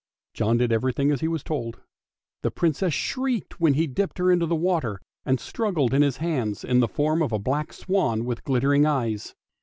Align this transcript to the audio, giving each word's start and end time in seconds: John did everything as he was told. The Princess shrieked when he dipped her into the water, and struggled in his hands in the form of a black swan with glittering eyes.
John 0.33 0.57
did 0.57 0.71
everything 0.71 1.11
as 1.11 1.21
he 1.21 1.27
was 1.27 1.43
told. 1.43 1.79
The 2.41 2.49
Princess 2.49 2.91
shrieked 2.91 3.59
when 3.59 3.75
he 3.75 3.85
dipped 3.85 4.17
her 4.17 4.31
into 4.31 4.47
the 4.47 4.55
water, 4.55 4.99
and 5.27 5.39
struggled 5.39 5.93
in 5.93 6.01
his 6.01 6.17
hands 6.17 6.63
in 6.63 6.79
the 6.79 6.87
form 6.87 7.21
of 7.21 7.31
a 7.31 7.37
black 7.37 7.71
swan 7.71 8.25
with 8.25 8.43
glittering 8.43 8.87
eyes. 8.87 9.35